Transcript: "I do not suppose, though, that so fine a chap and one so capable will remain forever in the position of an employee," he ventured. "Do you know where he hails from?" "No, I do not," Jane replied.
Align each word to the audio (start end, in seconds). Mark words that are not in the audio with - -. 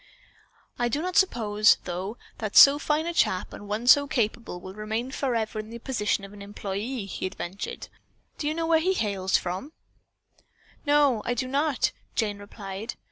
"I 0.79 0.89
do 0.89 0.99
not 0.99 1.15
suppose, 1.15 1.77
though, 1.83 2.17
that 2.39 2.55
so 2.57 2.79
fine 2.79 3.05
a 3.05 3.13
chap 3.13 3.53
and 3.53 3.67
one 3.67 3.85
so 3.85 4.07
capable 4.07 4.59
will 4.59 4.73
remain 4.73 5.11
forever 5.11 5.59
in 5.59 5.69
the 5.69 5.77
position 5.77 6.23
of 6.25 6.33
an 6.33 6.41
employee," 6.41 7.05
he 7.05 7.29
ventured. 7.29 7.87
"Do 8.39 8.47
you 8.47 8.55
know 8.55 8.65
where 8.65 8.79
he 8.79 8.93
hails 8.95 9.37
from?" 9.37 9.73
"No, 10.87 11.21
I 11.23 11.35
do 11.35 11.47
not," 11.47 11.91
Jane 12.15 12.39
replied. 12.39 12.95